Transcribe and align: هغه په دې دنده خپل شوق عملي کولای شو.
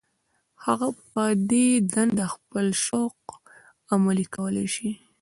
هغه 0.65 0.87
په 1.11 1.23
دې 1.51 1.67
دنده 1.93 2.25
خپل 2.35 2.65
شوق 2.85 3.17
عملي 3.93 4.25
کولای 4.35 4.67
شو. 4.73 4.89